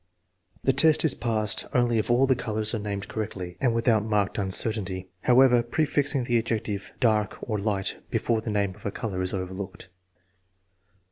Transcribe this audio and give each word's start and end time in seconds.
The 0.63 0.73
test 0.73 1.05
is 1.05 1.13
passed 1.13 1.67
only 1.75 1.99
if 1.99 2.09
all 2.09 2.25
the 2.25 2.35
colors 2.35 2.73
are 2.73 2.79
named 2.79 3.07
correctly 3.07 3.55
and 3.61 3.71
without 3.71 4.03
marked 4.03 4.39
uncertainty. 4.39 5.09
However, 5.21 5.61
prefixing 5.61 6.23
the 6.23 6.39
adjective" 6.39 6.91
dark," 6.99 7.37
or" 7.43 7.59
light," 7.59 7.99
before 8.09 8.41
the 8.41 8.49
name 8.49 8.73
of 8.73 8.83
a 8.83 8.89
color 8.89 9.21
is 9.21 9.31
overlooked. 9.31 9.89